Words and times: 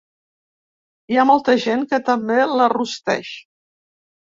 Hi 1.15 1.19
ha 1.19 1.25
molta 1.31 1.55
gent 1.67 1.85
que 1.93 2.01
també 2.09 2.41
la 2.63 2.73
rosteix. 2.77 3.33